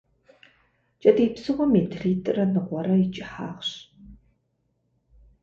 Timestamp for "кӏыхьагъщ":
3.13-3.69